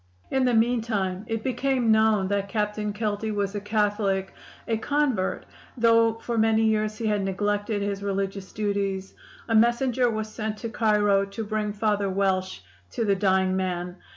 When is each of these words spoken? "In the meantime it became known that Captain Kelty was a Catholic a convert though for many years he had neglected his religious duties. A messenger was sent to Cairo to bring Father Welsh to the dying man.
"In 0.31 0.45
the 0.45 0.53
meantime 0.55 1.25
it 1.27 1.43
became 1.43 1.91
known 1.91 2.27
that 2.29 2.49
Captain 2.49 2.91
Kelty 2.91 3.29
was 3.31 3.53
a 3.53 3.61
Catholic 3.61 4.33
a 4.67 4.75
convert 4.77 5.45
though 5.77 6.15
for 6.15 6.39
many 6.39 6.63
years 6.63 6.97
he 6.97 7.05
had 7.05 7.23
neglected 7.23 7.83
his 7.83 8.01
religious 8.01 8.51
duties. 8.51 9.13
A 9.47 9.53
messenger 9.53 10.09
was 10.09 10.27
sent 10.27 10.57
to 10.57 10.69
Cairo 10.69 11.23
to 11.25 11.43
bring 11.43 11.71
Father 11.71 12.09
Welsh 12.09 12.61
to 12.93 13.05
the 13.05 13.13
dying 13.15 13.55
man. 13.55 13.95